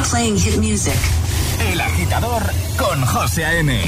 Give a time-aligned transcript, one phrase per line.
[0.00, 0.96] Now playing hit music.
[1.70, 2.42] El agitador
[2.78, 3.78] con José A.M.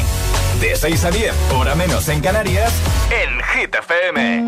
[0.60, 2.70] De 6 a 10, hora menos en Canarias,
[3.10, 4.44] en Hit FM.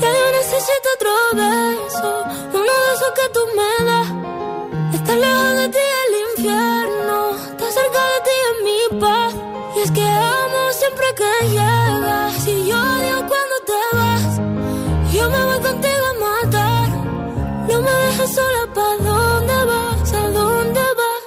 [0.00, 4.08] Ya yo necesito otro beso, uno de esos que tú me das.
[4.94, 9.34] Está lejos de ti el infierno, está cerca de ti en mi paz.
[9.76, 11.77] Y es que amo siempre que llegas.
[12.48, 14.32] Si yo odio cuando te vas,
[15.12, 16.88] yo me voy contigo a matar.
[17.68, 20.12] No me dejes sola, ¿pa' dónde vas?
[20.14, 21.24] ¿A dónde vas?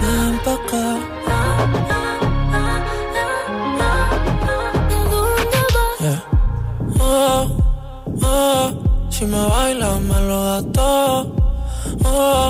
[0.00, 0.86] Ven pa' acá.
[1.28, 1.44] ¿A
[5.12, 5.96] dónde vas?
[6.00, 6.20] Yeah.
[7.00, 7.42] Oh,
[8.22, 8.66] oh,
[9.10, 11.26] si me bailas me lo todo.
[12.06, 12.49] Oh,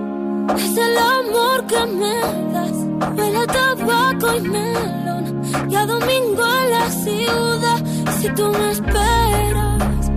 [0.57, 2.15] es el amor que me
[2.53, 2.77] das.
[3.17, 5.41] Huele a tabaco y melón.
[5.69, 7.79] Y a domingo en la ciudad.
[8.19, 10.11] Si tú me esperas,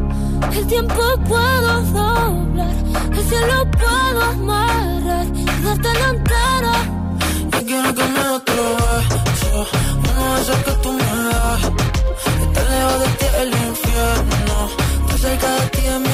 [0.57, 2.75] el tiempo puedo doblar.
[3.17, 6.73] El cielo puedo amarrar y dártelo entero.
[7.53, 8.65] Yo quiero que me otro
[9.09, 9.67] beso,
[9.99, 11.63] uno de esos que tú me das.
[12.45, 14.57] Está lejos de ti el infierno,
[15.01, 16.14] está cerca de ti en mi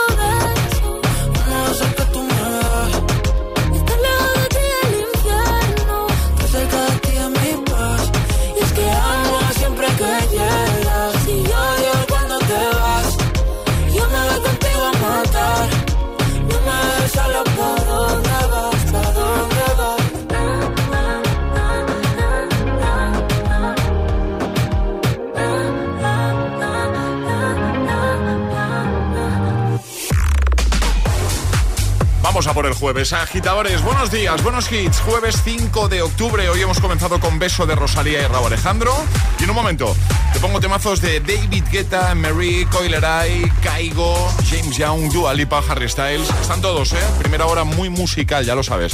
[32.41, 33.13] Vamos a por el jueves.
[33.13, 34.99] Agitadores, buenos días, buenos hits.
[35.01, 36.49] Jueves 5 de octubre.
[36.49, 38.95] Hoy hemos comenzado con Beso de Rosalía y Raúl Alejandro.
[39.39, 39.95] Y en un momento,
[40.33, 46.27] te pongo temazos de David Guetta, Marie, Coileray, Caigo, James Young, Dua Lipa, Harry Styles.
[46.41, 47.03] Están todos, ¿eh?
[47.19, 48.93] Primera hora muy musical, ya lo sabes.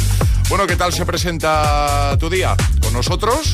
[0.49, 2.53] Bueno, ¿qué tal se presenta tu día?
[2.81, 3.53] Con nosotros,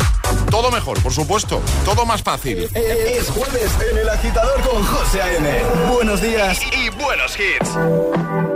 [0.50, 1.62] todo mejor, por supuesto.
[1.86, 2.68] Todo más fácil.
[2.74, 5.62] Es jueves en el agitador con José A.M.
[5.94, 8.53] Buenos días y buenos hits.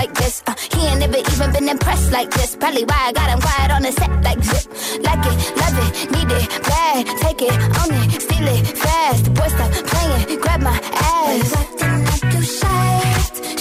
[0.00, 0.42] Like this.
[0.46, 2.56] Uh, he ain't never even been impressed like this.
[2.56, 4.66] Probably why I got him quiet on the set like zip.
[5.08, 7.00] Like it, love it, need it, bad.
[7.24, 9.24] Take it, own it, steal it, fast.
[9.36, 10.76] Boy, stop playing, grab my
[11.12, 11.52] ass.
[11.60, 12.92] Acting like you shy.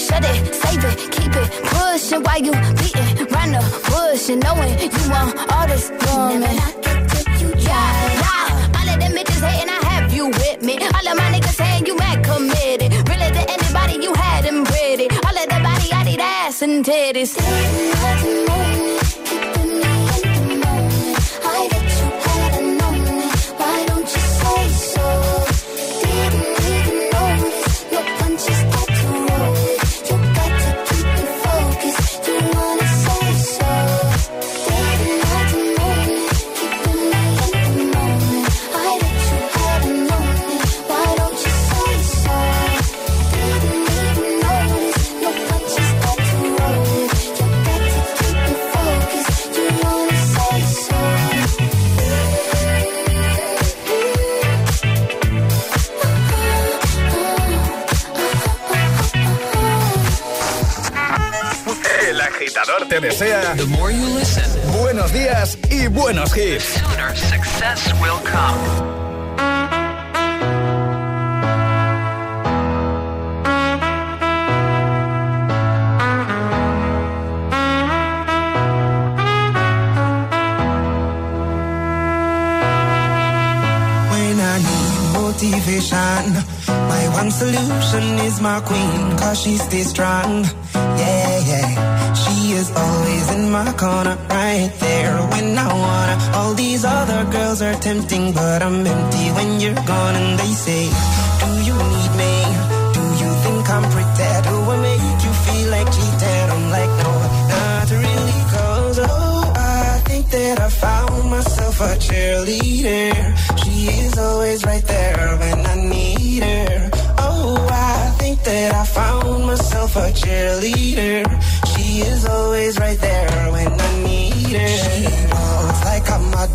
[0.05, 4.73] Shut it, save it, keep it pushing while you beating round the bush and knowing
[4.95, 6.55] you want all this woman.
[6.55, 7.89] Never it till you try.
[8.23, 10.73] Yeah, all of them bitches hating, I have you with me.
[10.95, 11.38] All of my
[16.61, 18.68] and titties.
[62.87, 63.55] Te desea
[64.79, 66.81] buenos días y buenos hits.
[67.15, 68.99] success will come.
[85.13, 86.33] motivation.
[86.67, 90.43] My one solution is my queen, cause she stays strong.
[90.73, 91.28] Yeah.
[92.59, 96.15] Is always in my corner, right there when I wanna.
[96.37, 100.15] All these other girls are tempting, but I'm empty when you're gone.
[100.21, 100.83] And they say,
[101.41, 101.77] Do you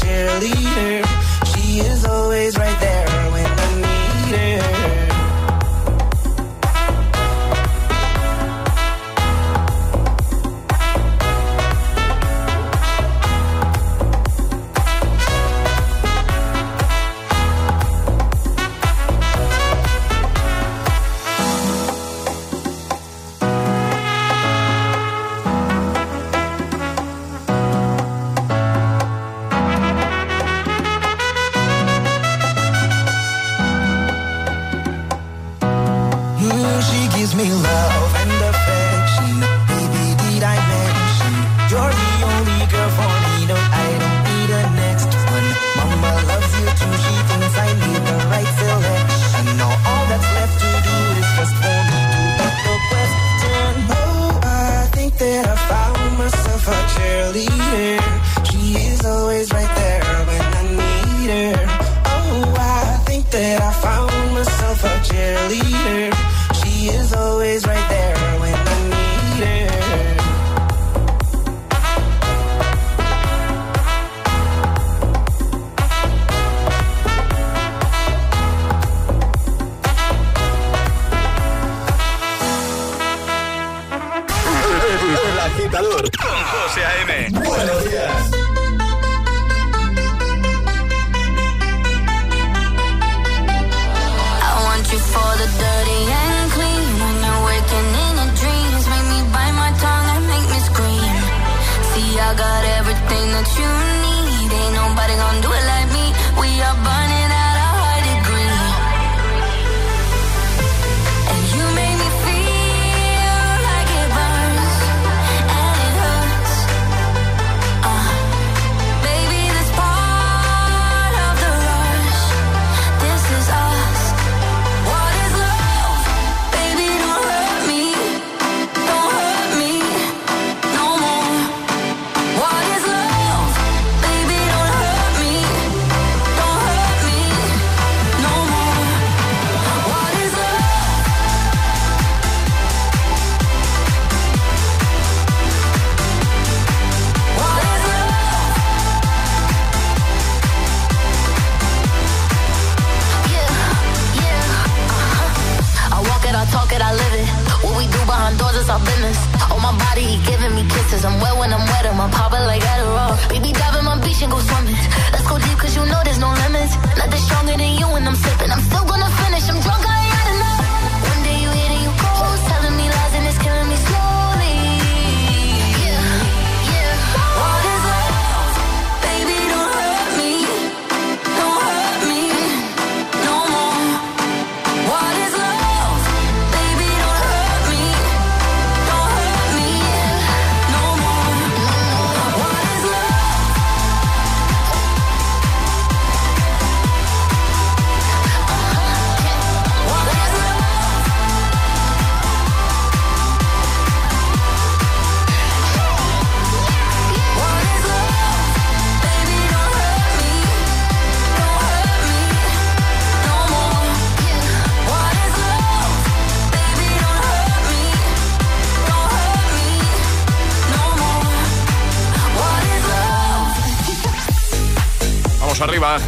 [0.00, 1.04] cheerleader.
[1.52, 2.79] She is always right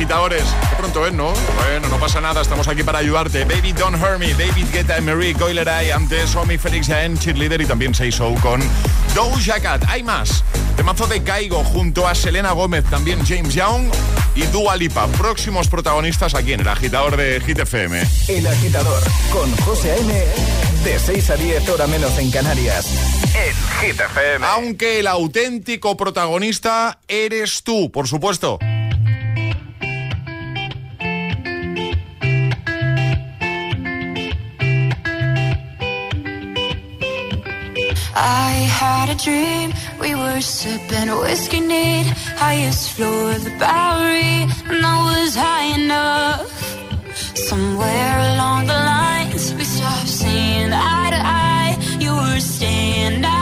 [0.02, 0.42] agitadores.
[0.68, 1.32] Qué pronto es, ¿no?
[1.54, 3.44] Bueno, no pasa nada, estamos aquí para ayudarte.
[3.44, 7.66] Baby Don't Hurt Me, David Guetta, Emery, Coiler Eye, antes Omi, Félix Jaén, Cheerleader y
[7.66, 8.60] también 6 Show con
[9.14, 9.84] Doja Cat.
[9.86, 10.42] Hay más.
[10.76, 13.92] Temazo de Caigo junto a Selena Gómez, también James Young
[14.34, 15.06] y Dua Lipa.
[15.06, 18.02] Próximos protagonistas aquí en el agitador de Hit FM.
[18.26, 20.12] El agitador con José A.M.
[20.82, 22.88] de 6 a 10 hora menos en Canarias.
[23.36, 24.44] En Hit FM.
[24.46, 28.58] Aunque el auténtico protagonista eres tú, por supuesto.
[38.14, 38.50] I
[38.80, 44.96] had a dream, we were sipping whiskey neat, highest floor of the Bowery, and I
[45.10, 46.50] was high enough.
[47.34, 51.76] Somewhere along the lines, we stopped seeing eye to eye.
[52.00, 53.41] You were staying out.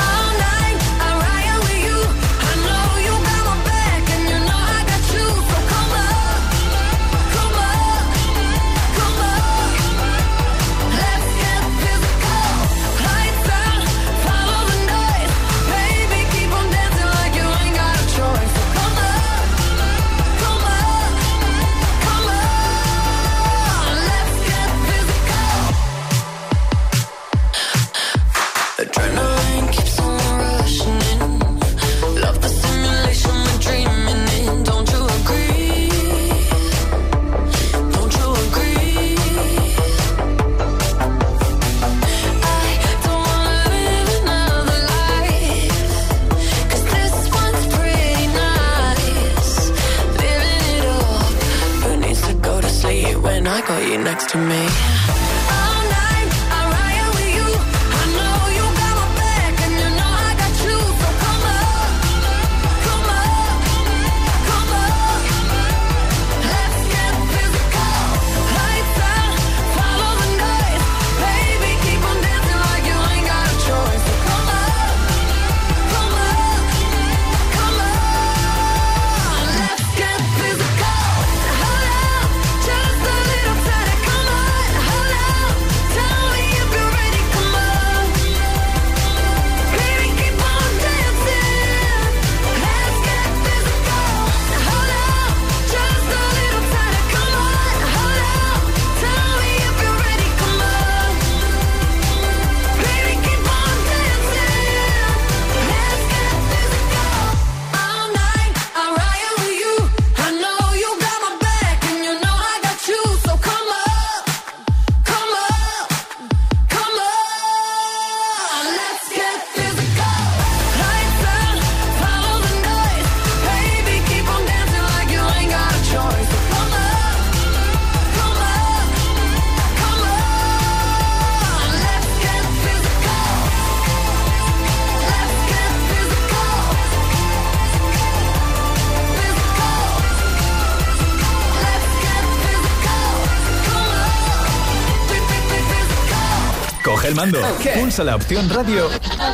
[147.23, 147.35] El
[147.79, 148.89] pulsa la opción radio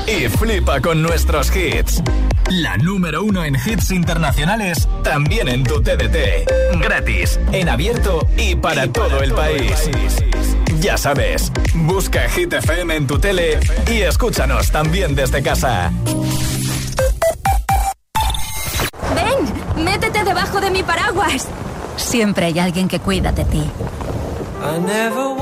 [0.07, 2.01] y flipa con nuestros hits.
[2.49, 6.79] La número uno en hits internacionales, también en tu TDT.
[6.81, 9.89] Gratis, en abierto y para todo el país.
[10.79, 15.91] Ya sabes, busca Hit FM en tu tele y escúchanos también desde casa.
[19.15, 21.47] Ven, métete debajo de mi paraguas.
[21.95, 23.63] Siempre hay alguien que cuida de ti.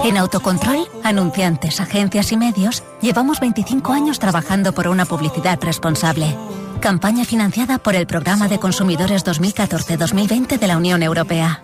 [0.03, 6.35] En Autocontrol, anunciantes, agencias y medios, llevamos 25 años trabajando por una publicidad responsable.
[6.79, 11.63] Campaña financiada por el Programa de Consumidores 2014-2020 de la Unión Europea.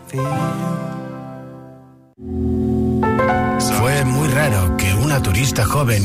[3.59, 6.03] Fue muy raro que una turista joven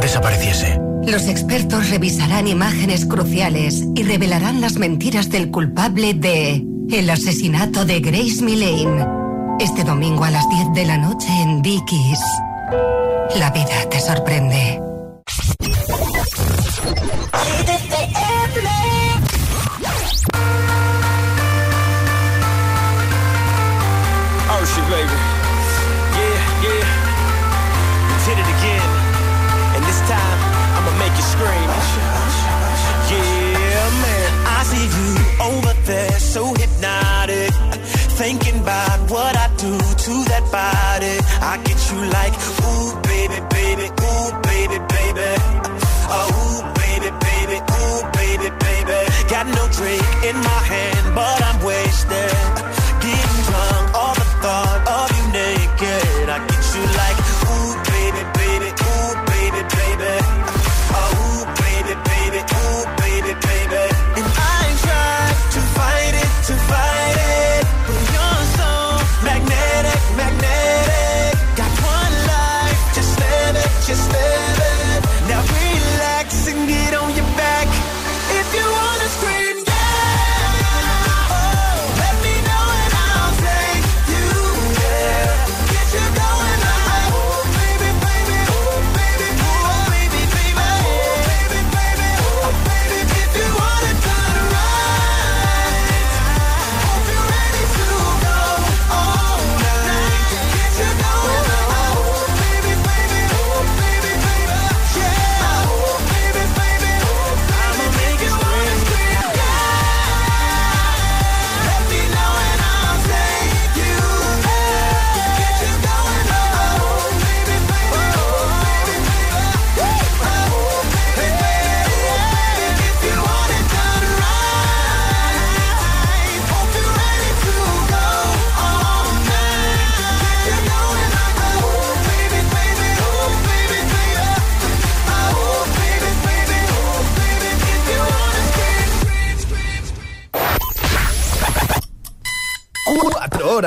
[0.00, 0.80] desapareciese.
[1.06, 8.00] Los expertos revisarán imágenes cruciales y revelarán las mentiras del culpable de el asesinato de
[8.00, 9.17] Grace Millane.
[9.60, 12.20] Este domingo a las 10 de la noche en Dickies.
[13.36, 14.80] La vida te sorprende.
[24.50, 25.18] Ocean, baby.
[26.14, 26.88] Yeah, yeah.
[28.26, 28.90] Did it again.
[29.74, 30.38] And this time,
[30.76, 31.68] I'ma make you scream.
[33.10, 34.30] Yeah, man.
[34.46, 35.08] I see you
[35.40, 37.52] over there, so hypnotic.
[38.18, 39.37] Thinking about what
[40.50, 41.14] body.
[41.40, 42.34] I get you like,
[42.64, 45.30] ooh, baby, baby, ooh, baby, baby.
[46.10, 48.98] Oh, ooh, baby, baby, ooh, baby, baby.
[49.28, 52.77] Got no drink in my hand, but I'm wasted.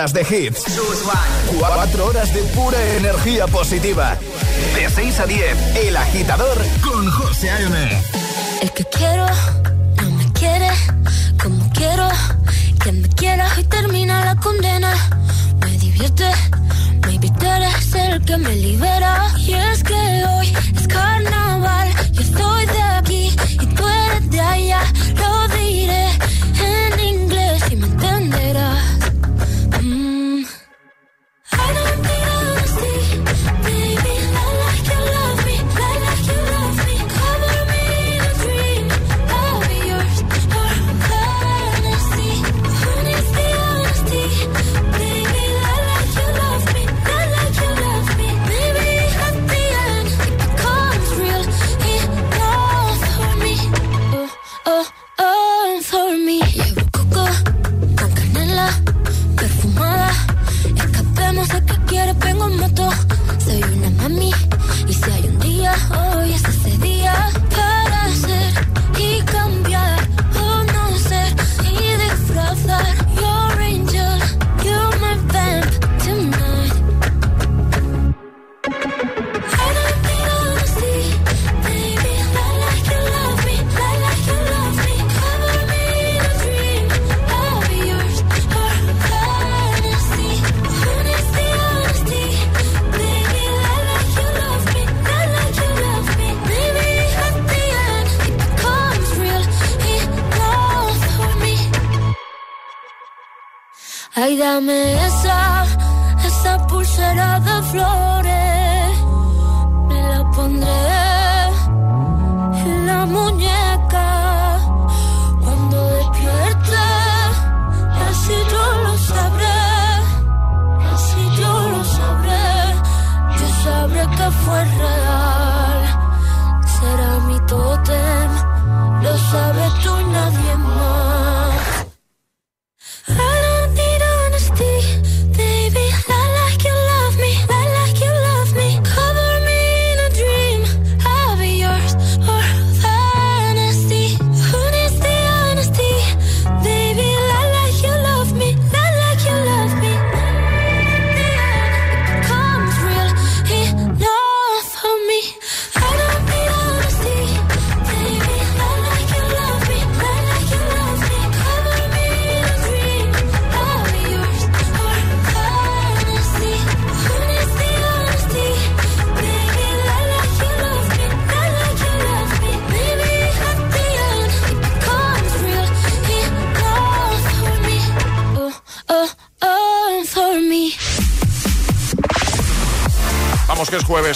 [0.01, 0.63] Horas de hits.
[1.59, 4.17] Cuatro horas de pura energía positiva.
[4.73, 8.01] De 6 a 10, El Agitador con José A.M.
[8.63, 9.27] El que quiero
[10.01, 10.69] no me quiere
[11.39, 12.09] como quiero
[12.83, 14.91] que me quiera y termina la condena.
[15.59, 16.31] Me divierte,
[17.05, 19.30] maybe tú eres el que me libera.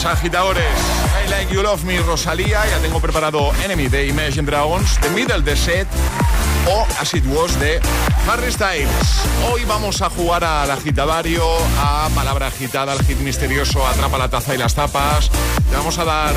[0.03, 0.65] Agitadores.
[1.25, 2.65] I Like You Love Me, Rosalía.
[2.69, 5.87] Ya tengo preparado Enemy de Imagine Dragons, The Middle de Set
[6.67, 7.79] o As It Was de
[8.27, 9.21] Harry Styles.
[9.49, 11.45] Hoy vamos a jugar al agitadario,
[11.79, 15.29] a palabra agitada, al hit misterioso, atrapa la taza y las tapas.
[15.71, 16.33] Vamos a dar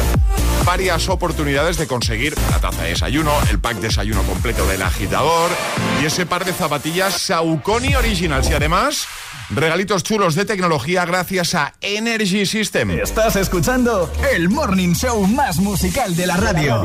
[0.64, 5.50] varias oportunidades de conseguir la taza de desayuno, el pack de desayuno completo del agitador
[6.00, 8.50] y ese par de zapatillas Saucony Originals.
[8.50, 9.08] Y además,
[9.50, 12.90] regalitos chulos de tecnología gracias a Energy System.
[12.90, 16.82] Estás escuchando el morning show más musical de la radio.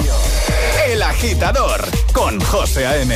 [0.87, 1.81] El agitador
[2.13, 3.15] con José A.M.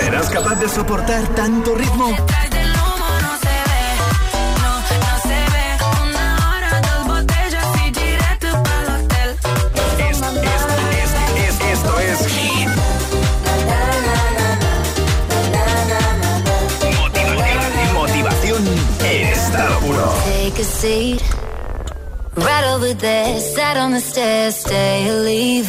[0.00, 2.08] ¿Serás capaz de soportar tanto ritmo?
[2.08, 3.84] Detrás del humo no se ve,
[4.62, 4.72] no,
[5.04, 5.66] no se ve.
[6.04, 9.28] Una hora, dos botellas y directo para el hotel.
[10.08, 10.66] Es- es-
[11.04, 12.68] es- es- esto es Hit.
[17.00, 18.62] Motivación, motivación
[19.04, 20.14] en estado puro.
[20.24, 21.20] Take a seat.
[22.36, 25.68] Right over there, sat on the stairs, stay or leave.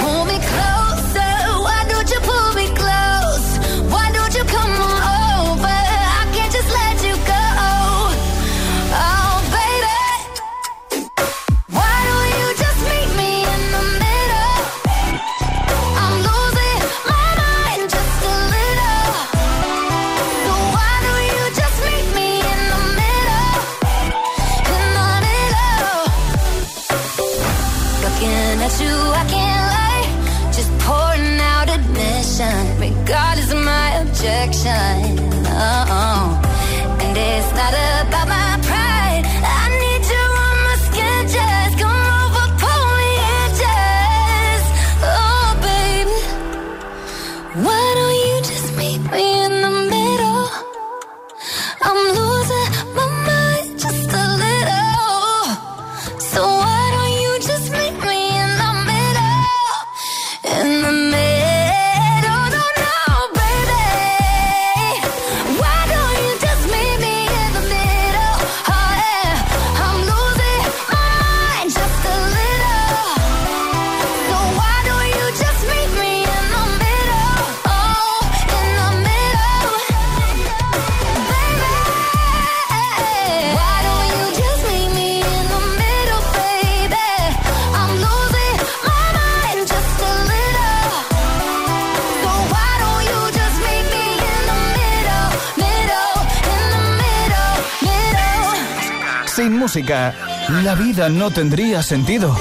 [100.91, 102.35] no tendría sentido.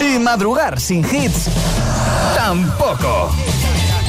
[0.00, 1.48] Y madrugar sin hits
[2.34, 3.30] tampoco.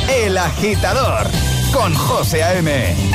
[0.09, 1.27] El agitador
[1.71, 3.14] con José A.M.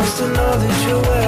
[0.00, 1.27] supposed to know that you're where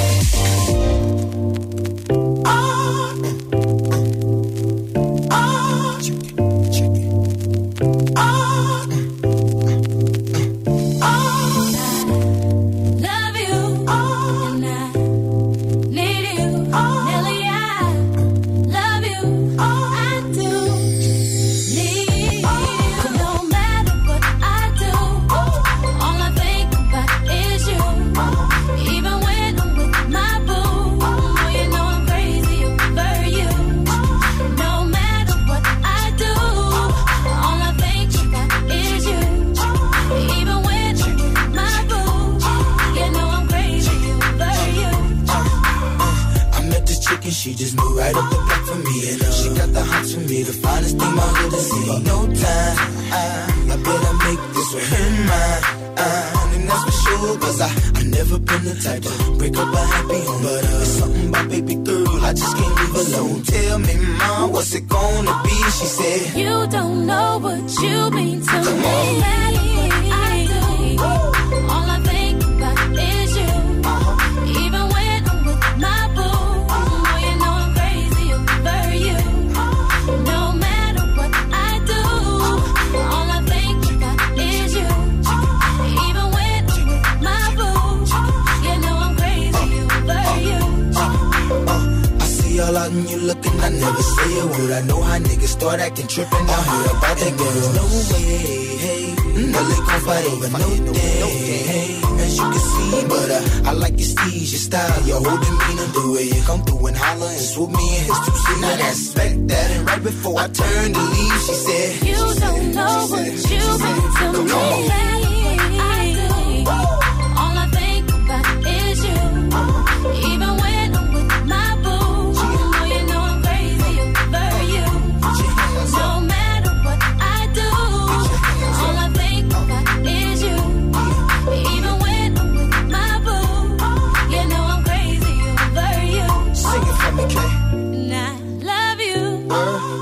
[139.53, 140.00] Uh.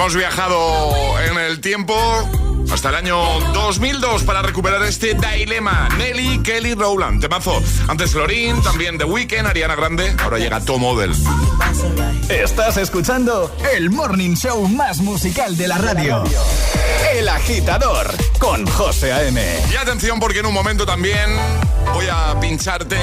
[0.00, 1.94] Hemos viajado en el tiempo
[2.72, 3.18] hasta el año
[3.52, 5.90] 2002 para recuperar este dilema.
[5.98, 7.62] Nelly, Kelly, Rowland, temazo.
[7.86, 11.12] Antes Lorin, también The Weeknd, Ariana Grande, ahora llega Tom Model.
[12.30, 16.22] Estás escuchando el morning show más musical de la radio.
[17.12, 18.06] El agitador
[18.38, 19.42] con José A.M.
[19.72, 21.28] Y atención porque en un momento también
[21.92, 22.98] voy a pincharte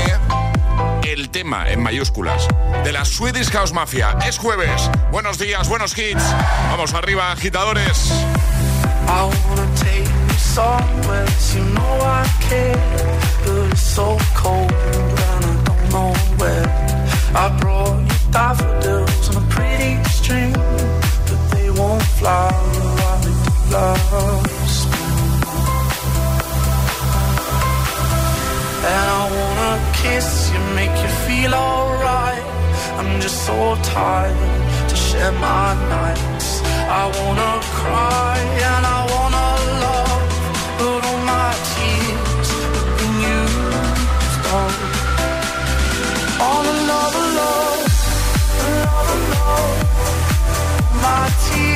[1.04, 2.48] el tema en mayúsculas
[2.86, 4.18] de la Swedish House Mafia.
[4.26, 4.90] Es jueves.
[5.12, 6.24] Buenos días, buenos hits.
[6.72, 8.10] Vamos arriba, agitadores.
[17.38, 22.52] I daffodils on a pretty string, but they won't flower
[22.98, 23.34] while the
[23.74, 24.76] loves.
[28.94, 32.44] And I wanna kiss you, make you feel alright.
[33.00, 36.62] I'm just so tired to share my nights.
[37.02, 38.38] I wanna cry
[38.70, 39.57] and I wanna.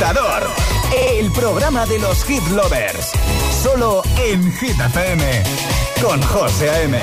[0.00, 3.12] el programa de los hit lovers,
[3.62, 5.42] solo en Hit FM,
[6.00, 6.98] con José A.M.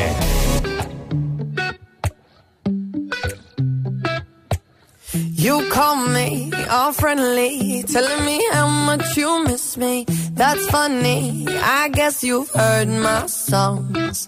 [5.14, 10.06] You call me all friendly, telling me how much you miss me.
[10.34, 14.28] That's funny, I guess you've heard my songs.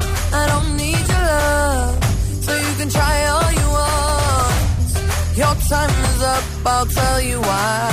[6.41, 7.90] Up, I'll tell you why.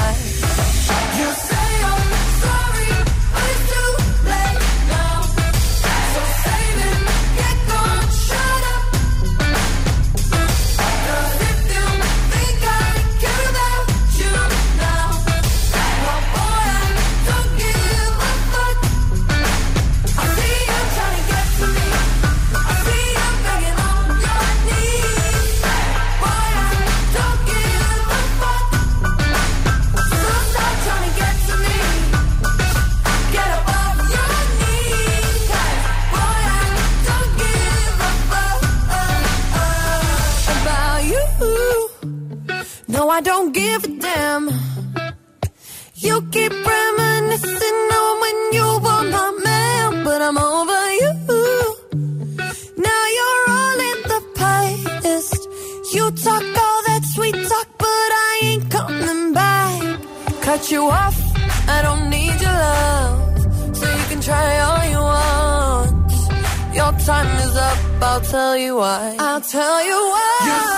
[67.09, 69.17] Time is up, I'll tell you why.
[69.19, 70.78] I'll tell you why.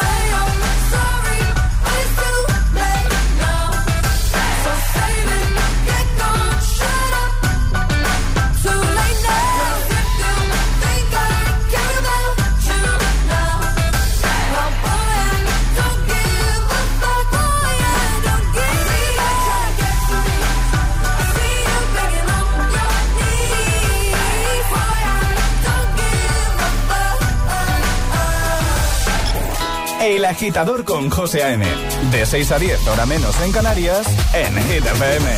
[30.31, 31.67] Agitador con José A.M.
[32.13, 35.31] De 6 a 10, hora menos en Canarias, en Hit FM.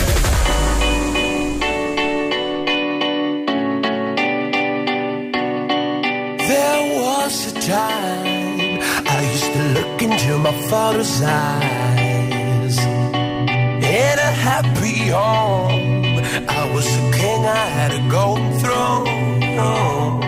[7.04, 8.80] Was a time
[9.16, 12.78] I used to look into my father's eyes.
[12.78, 16.18] In a happy home,
[16.48, 20.20] I was a king, I had a golden throne.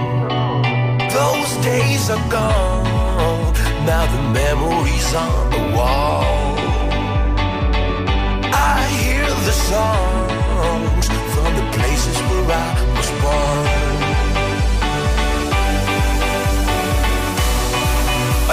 [1.18, 2.53] Those days are gone.
[3.86, 6.56] Now the memories on the wall.
[8.54, 13.66] I hear the songs from the places where I was born.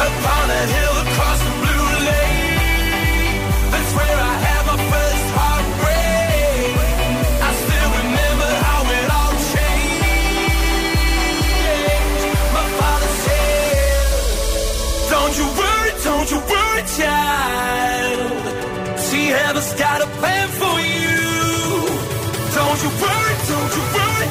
[0.05, 3.39] Upon a hill across the blue lake,
[3.71, 4.40] that's where I
[16.97, 18.31] child.
[18.99, 21.19] See, heaven's got a plan for you.
[22.57, 24.30] Don't you worry, don't you worry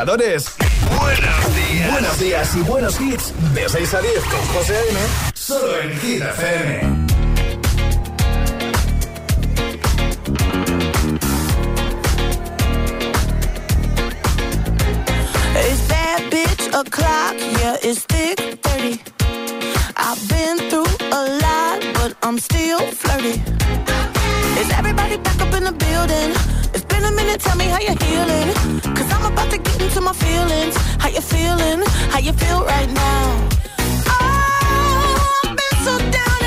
[0.00, 0.54] agitadores.
[0.98, 1.92] Buenos días.
[1.92, 3.32] Buenos días y buenos hits.
[3.54, 4.98] De 6 a 10 con José A.M.
[5.34, 7.06] Solo en Hit FM.
[15.56, 19.00] It's that bitch o'clock, yeah, it's thick 30.
[19.96, 23.42] I've been through a lot, but I'm still flirty.
[24.60, 26.30] Is everybody back up in the building?
[26.74, 28.48] It's been a minute, tell me how you're healing.
[28.84, 30.76] i I'm about to get into my feelings.
[30.98, 31.80] How you feeling?
[32.12, 33.48] How you feel right now?
[34.06, 36.39] Oh, I've been so down.